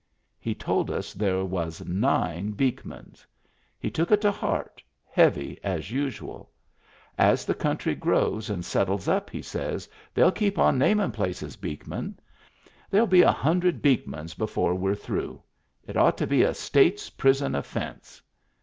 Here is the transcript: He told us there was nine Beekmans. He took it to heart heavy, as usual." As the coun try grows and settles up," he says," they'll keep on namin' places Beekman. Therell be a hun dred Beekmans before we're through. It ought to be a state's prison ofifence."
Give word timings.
He 0.39 0.55
told 0.55 0.89
us 0.89 1.13
there 1.13 1.45
was 1.45 1.85
nine 1.85 2.53
Beekmans. 2.53 3.23
He 3.77 3.91
took 3.91 4.09
it 4.09 4.19
to 4.21 4.31
heart 4.31 4.81
heavy, 5.05 5.59
as 5.63 5.91
usual." 5.91 6.49
As 7.19 7.45
the 7.45 7.53
coun 7.53 7.77
try 7.77 7.93
grows 7.93 8.49
and 8.49 8.65
settles 8.65 9.07
up," 9.07 9.29
he 9.29 9.43
says," 9.43 9.87
they'll 10.15 10.31
keep 10.31 10.57
on 10.57 10.79
namin' 10.79 11.11
places 11.11 11.55
Beekman. 11.55 12.17
Therell 12.91 13.11
be 13.11 13.21
a 13.21 13.31
hun 13.31 13.59
dred 13.59 13.83
Beekmans 13.83 14.33
before 14.35 14.73
we're 14.73 14.95
through. 14.95 15.39
It 15.85 15.95
ought 15.95 16.17
to 16.17 16.25
be 16.25 16.41
a 16.41 16.55
state's 16.55 17.11
prison 17.11 17.51
ofifence." 17.53 18.21